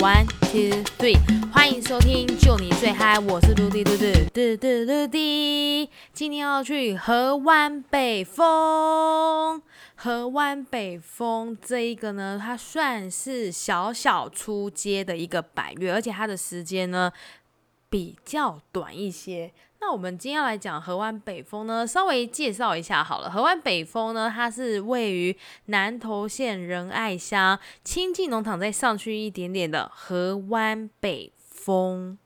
[0.00, 1.18] One two three，
[1.52, 5.90] 欢迎收听就你最嗨，我是嘟滴嘟嘟嘟嘟嘟滴。
[6.14, 9.60] 今天要去河湾北风，
[9.94, 17.12] 河湾北风这一个呢，它算是小小出街的一个百月，而且它的时间呢
[17.90, 19.52] 比较短一些。
[19.80, 23.30] 那我们今天要来讲河湾北风呢，稍微介绍一下好了。
[23.30, 25.36] 河湾北风呢，它是位于
[25.66, 32.18] 南投县仁爱乡清境农场再上去一点点的河湾北风。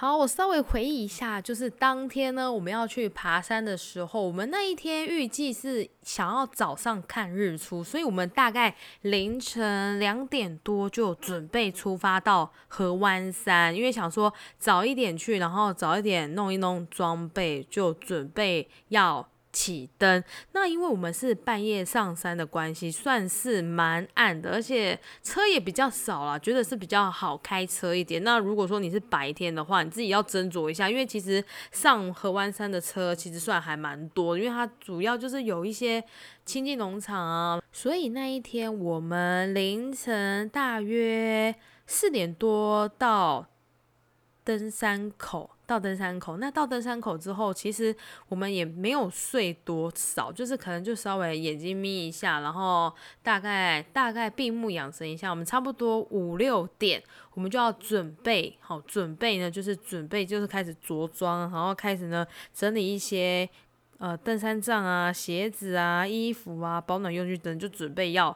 [0.00, 19.28] 好，我稍微回忆一下，就是当天呢，我们要去爬山的时候，我们那一天预计是想要早上看日出，所以我们大概凌晨两点多就准备出发到河湾山，因为想说早一点去，然后早一点弄一弄装备，就准备要。
[19.52, 28.22] 起灯，那因为我们是半夜上山的关系，算是蛮暗的，而且车也比较少啦，觉得是比较好开车一点。
[28.22, 36.02] 那如果说你是白天的话，你自己要斟酌一下，因为其实上河湾山的车其实算还蛮多，因为它主要就是有一些
[36.44, 41.54] 亲近农场啊，所以那一天我们凌晨大约
[41.86, 43.46] 四点多到
[44.44, 45.50] 登山口。
[45.68, 47.94] 到登山口，那到登山口之后，其实
[48.30, 52.90] 我们也没有睡多少，就是可能就稍微眼睛眯一下，然后
[53.22, 55.28] 大概大概闭目养神一下。
[55.28, 57.02] 我们差不多五六点，
[57.34, 63.46] 我们就要准备好，准备呢就是准备就是开始着装，然后开始呢整理一些
[63.98, 68.34] 呃登山杖啊、鞋子啊、衣服啊、保暖用具等，就准备要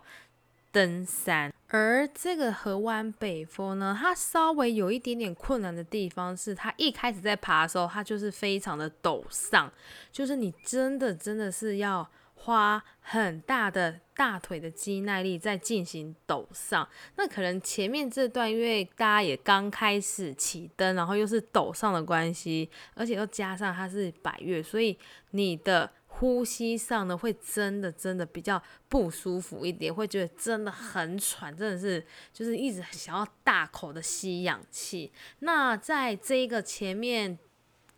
[0.73, 1.53] 登山。
[1.69, 9.73] 而这个河湾北峰呢，它稍微有一点点困难的地方是，它一开始在爬的时候，它就是非常的陡上，
[10.11, 16.87] 就是你真的真的是要花很大的大腿的肌耐力在进行陡上。
[17.17, 24.99] 那可能前面这段，因为大家也刚开始起登，然后又是陡上的关系，而且又加上它是百越，所以
[25.31, 25.91] 你的。
[26.23, 35.11] 呼吸上呢，会真的真的比较不舒服一点，会觉得真的很喘，真的是就是一直想要大口的吸氧气。
[35.41, 37.37] 那在这个前面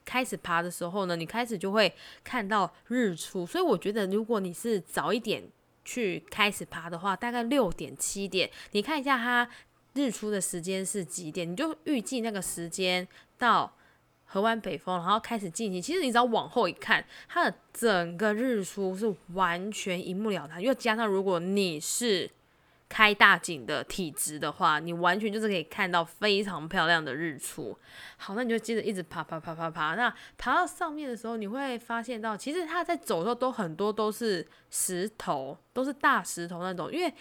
[0.07, 5.43] 开始爬的时候呢，你开始就会看到日出，所以我觉得如果你是早一点
[5.85, 9.47] 去开始爬的话，大概六点七点，你看一下它
[9.93, 13.77] 日出的时间是几点，你就预计那个时间到。
[14.35, 15.81] 河湾北风，然后开始进行。
[15.81, 20.61] 其实你只要往后一看，它的整个日出是完全一目了然。
[20.61, 22.29] 又加上如果你是
[22.89, 27.79] 开大景的体质的话，你完全就是可以看到非常漂亮的日出。
[28.17, 29.95] 好，那你就接着一直爬爬爬爬爬。
[29.95, 37.15] 那爬到上面的时候，你会发现到，其实它在走的时候都很多都是石头，都是大石头那种，因为。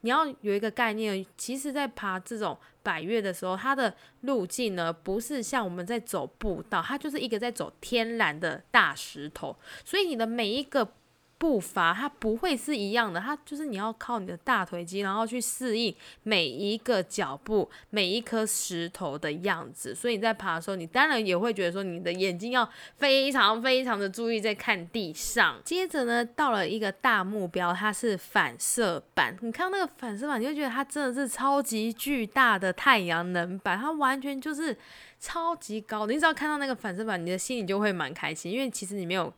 [0.00, 10.94] 你要有一个概念，其实，在爬这种百越的时候，它的路径呢，不是像我们在走步道，它就是一个在走天然的大石头，所以你的每一个。
[11.40, 15.92] 步伐它不会是一样的，它就是你要靠你的大腿肌，然后去适应
[16.22, 19.94] 每一个脚步、每一颗石头的样子。
[19.94, 22.68] 所以你在爬的时候，你当然也会觉得说，你的眼睛要
[22.98, 25.58] 非常非常的注意在看地上。
[25.64, 29.34] 接着呢，到了一个大目标，它是反射板。
[29.40, 34.76] 你看那个反射板，你就觉得它真的是超级巨大的太阳能板，它完全就是
[35.18, 36.06] 超级高。
[36.06, 39.32] 你只要看到那个反射板，你的心里就会蛮开心，因为其实你没有。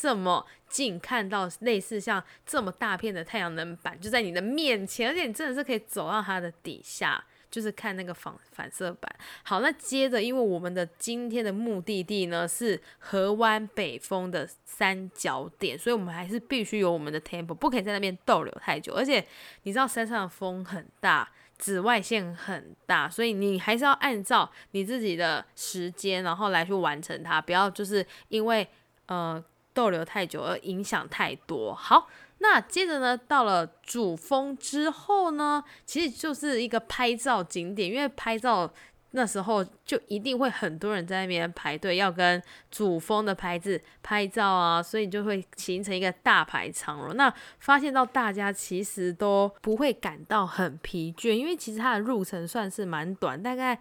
[0.00, 9.12] 这么近看到类似像这么大片的太阳能板就在你的面前，而且你真的是可以走到它的底下，就是看那个反反射板。
[9.42, 18.94] 好，那接着，因为我们的今天的目的地呢是河湾北峰的三角点，所以我们还是必须有我们的 temple，不可以在那边逗留太久。
[18.94, 19.26] 而且
[19.64, 28.68] 你知道山上的风很大，紫外线很大，所以你还是要按照你自己的时间，然后来去完成它，不要就是因为
[29.06, 29.42] 呃。
[29.78, 31.72] 逗留太久而影响太多。
[31.72, 32.08] 好，
[32.38, 38.68] 那接着呢，到了主峰之后呢，其实就是一个拍照景点，因为拍照
[39.12, 42.42] 那时候就一定会很多人在那边排队要跟
[42.72, 47.16] 主峰的牌子拍照啊，所以就会形成一个大排长龙。
[47.16, 53.78] 那发现到大家其实都不会感到很疲倦，因为其实它的路程算是蛮短，大概。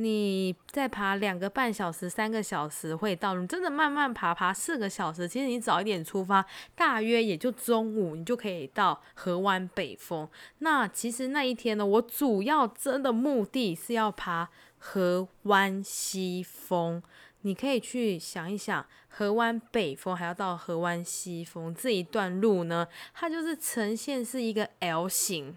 [0.00, 3.34] 你再爬两个半小时、三个小时会到。
[3.34, 6.44] 你真的慢慢爬，爬四个小时，其实你早一点出发，
[6.74, 10.28] 大约也就中午，你就可以到河湾北峰。
[10.58, 14.48] 那其实那一天呢，我主要真的目的是要爬
[14.78, 17.02] 河湾西峰。
[17.42, 25.56] 你可以去想一想，河湾北峰还要到河湾西峰这一段路呢，它就是呈现是一个 L 型。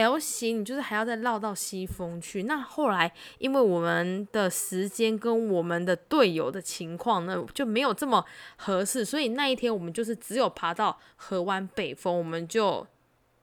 [0.00, 2.44] L 型，你就是还要再绕到西峰去。
[2.44, 8.24] 那后来因为我们的时间跟我们的队友的情况呢，就没有这么
[8.56, 12.86] 合适，所以那一天我们就是只有爬到河湾北峰，我们就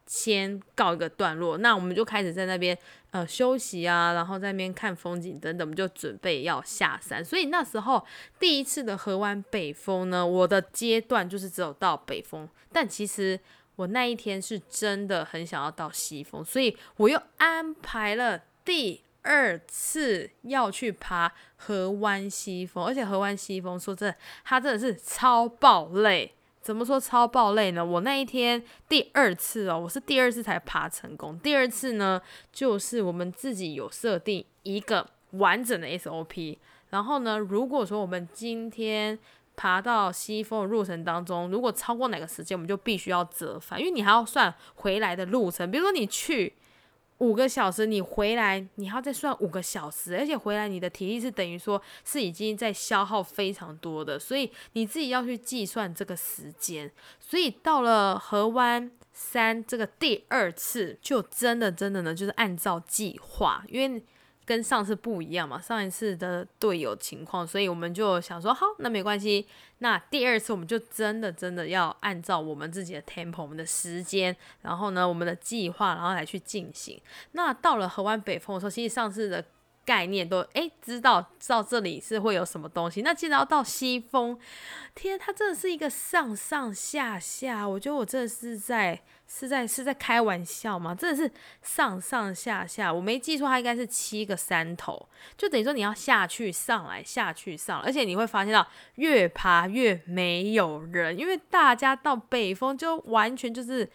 [0.05, 1.57] 先告一个段落。
[1.57, 2.77] 那我们就开始在那边
[3.11, 7.23] 呃休息啊，然后在那边看风景等等，我们就准备要下山。
[7.23, 8.03] 所以那时候
[8.39, 13.39] 第一次的河湾北峰呢，我的阶段就是只有到北峰，但其实。
[13.77, 26.33] 我那一天是真的很想要到西峰，所以我又安排了第二次要去爬河湾西峰，而且河湾西峰说真的，它真的是超爆累。
[26.59, 27.85] 怎么说超爆累呢？
[27.85, 31.39] 我那一天第二次哦，我是第二次才爬成功。
[31.39, 32.21] 第二次呢，
[32.51, 36.57] 就是我们自己有设定一个完整的 SOP，
[36.89, 39.17] 然后呢，如果说我们今天
[39.57, 45.69] 爬到西峰的路程当中，如果超过哪个时间，我们就必须要折返，因为你还要算回来的路程。
[45.69, 46.53] 比如说你去
[47.17, 56.91] 五个小时，你回来你还要再算五个小时，而且回来你的体力是等于说是已经在消耗非常多的，所以你自己要去计算这个时间。
[57.19, 64.03] 所以到了河湾山这个第二次，就真的真的呢，就是按照计划，因为。
[64.47, 69.45] 跟上次不一样嘛，上一次的队友情况，所以我们就想说，好，那没关系，
[69.79, 76.97] 那第二次我们就真的真的要按照我们自己的 tempo，我们的时间，然后呢，我们的计划，然后来去进行。
[77.33, 79.43] 那到了河湾北峰的时候，其实上次的
[79.83, 83.01] 概念都诶知道到这里是会有什么东西。
[83.01, 84.39] 那既然要到西峰，
[84.95, 89.01] 天，它真的是一个上上下下，我觉得我真的是在。
[89.27, 90.95] 是在是在开玩笑吗？
[90.95, 91.31] 真的是
[91.61, 95.07] 上上下下，我没记错，它应该是七个山头，
[95.37, 98.65] 就等于说你要下去上来下去上，而且你会发现到
[98.95, 103.89] 越爬越没有人，因为大家到北峰就完全就是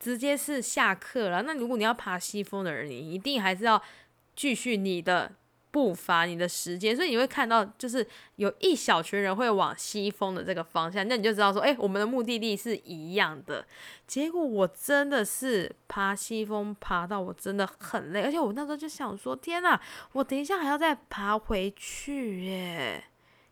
[0.00, 1.42] 直接是下课了。
[1.42, 3.80] 那如果你要爬西峰的人，你一定还是要
[4.34, 5.32] 继续你的。
[5.74, 8.06] 步伐，你的时间，所以你会看到，就是
[8.36, 13.66] 有一小群人会往西峰的这个方向，那你就知道说，哎，我们的目的地是一样的。
[14.06, 19.80] 结果我真的是爬西峰爬到我真的很累，而且我那时候就想说，天呐，
[20.12, 23.06] 我等一下还要再爬回去，耶，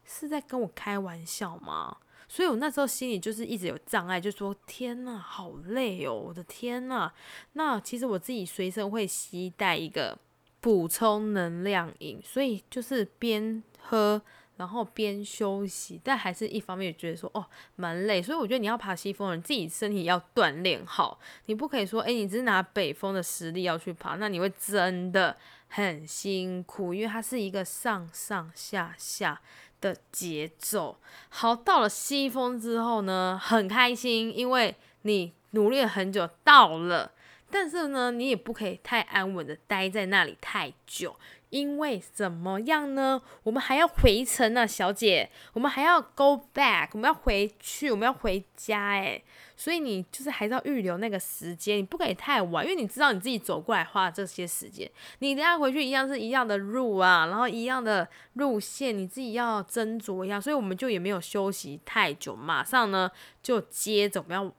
[0.04, 1.96] 是在跟我开玩笑吗？
[2.28, 7.12] 所以我那时候心里就是一直有障碍，就说天呐，好累哦，我的天呐。
[7.54, 10.16] 那其实我自己随身会携带一个。
[10.62, 14.22] 补充能量饮，所以就是边喝，
[14.56, 17.44] 然后边休息，但还是一方面觉得说哦
[17.74, 25.36] 蛮累，所以我觉得你要爬西峰，你自己身体要锻炼好，你不可以说哎，你只是拿北峰的实力要去爬，那你会真的
[25.66, 29.40] 很辛苦，因为它是一个上上下下
[29.80, 30.96] 的节奏。
[31.28, 37.10] 好，到了西峰之后呢，很开心，因为你努力了很久，到了。
[37.52, 41.14] 但是呢，你也不可以太安稳的待在那里太久，
[41.50, 43.20] 因为怎么样呢？
[43.42, 49.22] 我们还要回程呢，小姐，我们还要 go back，我们要回去，我们要回家，诶。
[49.54, 63.10] 所以你就是还是要预留那个时间，你不可以太晚，因为你知道你自己走过来花这些时间，你等下回去一样是一样的路啊，然后一样的路线，你自己要斟酌一下，所以我们就也没有休息太久，马上呢
[63.42, 64.52] 就接着我们要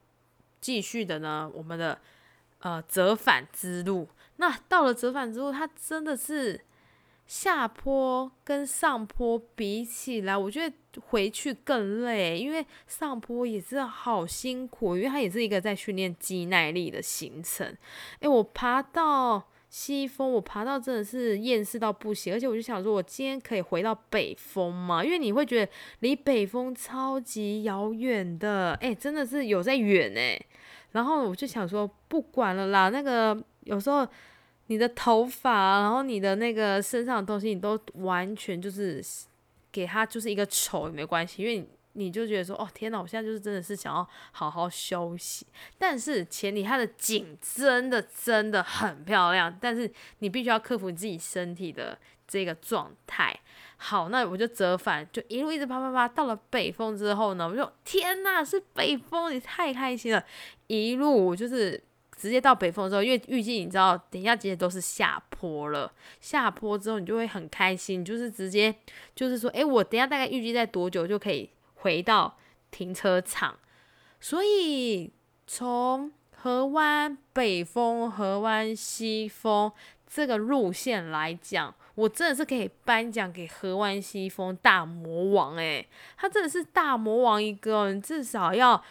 [0.62, 2.00] 继续的呢，我们的。
[2.64, 4.08] 呃，折返之路，
[4.38, 6.62] 那到了折返之路，它真的是
[7.28, 10.74] 下坡跟上坡比起来，我觉得
[11.08, 17.76] 回去更累，因为上坡也是好辛苦，因为它也是一个在训练肌耐力的行程。
[18.22, 25.04] 诶，我爬到西峰，我爬到真的是厌世到不行，而且我就想说，我今天可以回到北峰吗？
[25.04, 30.46] 因为你会觉得离北峰超级遥远的，诶，真的是有在远诶。
[30.94, 34.08] 然后我就想说，不管了啦，那个有时候
[34.68, 39.04] 你的头发，然后你的那个身上的东西，你都完全就是
[39.72, 45.46] 给他就是一个丑也没关系，因为你就觉得说，哦天哪，我现在就是真的是想要好好休息。
[45.78, 51.98] 但是前提它的景真的真的很漂亮，但是你必须要克服你自己身体的
[52.28, 53.40] 这个状态。
[53.78, 60.24] 好，那我就折返，就一路一直啪啪啪，到了北峰之后呢，我就天呐，是北峰，你太开心了！
[60.74, 61.82] 一路就是
[62.16, 68.74] 直接到北峰之后，因为预计你知道，等一下其实都是下坡了，下坡之后你就会很开心，就是直接
[69.16, 72.38] 就是说，哎，我等下大概预计在多久就可以回到
[72.72, 73.58] 停车场？
[74.20, 75.12] 所以
[75.46, 79.72] 从河湾北峰、河湾西峰
[80.08, 81.74] 这个路线来讲。
[81.96, 85.88] 我真的是可以颁奖给河湾西风大魔王诶，
[86.18, 88.84] 他真的是大魔王一个，你至少要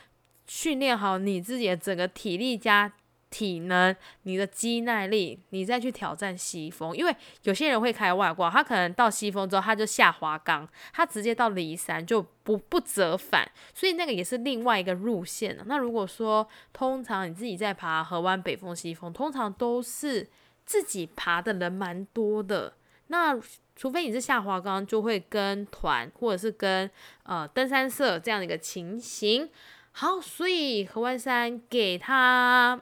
[0.54, 2.92] 训练好你自己的整个体力加
[3.30, 6.94] 体能、你的肌耐力，你再去挑战西风。
[6.94, 20.28] 因为有些人会开外挂，他可能到西风之后，他就下滑岗，他直接到离山就不不折返，所以那个也是另外一个路线那如果说通常你自己在爬河湾北峰、西峰，通常都是
[20.66, 22.74] 自己爬的人蛮多的。
[23.06, 23.40] 那
[23.74, 26.90] 除非你是下滑岗，就会跟团或者是跟
[27.22, 29.48] 呃登山社这样的一个情形。
[29.92, 32.80] 好，所以河湾山给他。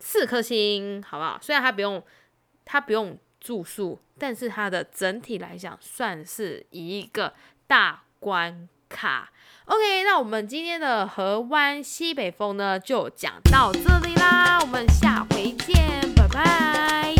[0.00, 1.40] 四颗星，好不好？
[1.42, 2.00] 虽然它不用，
[2.64, 7.34] 它不用住宿，但是它的整体来讲算是一个
[7.66, 9.32] 大关卡。
[9.64, 17.17] OK，那我们今天的河湾西北风呢，就讲到这里啦，我们下回见，拜拜。